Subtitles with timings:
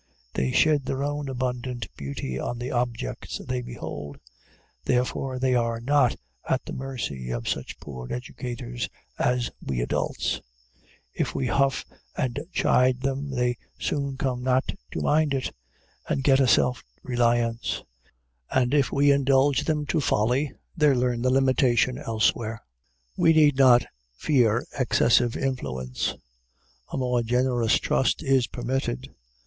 [0.33, 4.17] They shed their own abundant beauty on the objects they behold.
[4.83, 6.15] Therefore, they are not
[6.49, 10.41] at the mercy of such poor educators as we adults.
[11.13, 11.85] If we huff
[12.17, 15.53] and chide them, they soon come not to mind it,
[16.09, 17.83] and get a self reliance;
[18.49, 22.63] and if we indulge them to folly, they learn the limitation elsewhere.
[23.15, 23.85] We need not
[24.17, 26.15] fear excessive influence.
[26.91, 29.13] A more generous trust is permitted.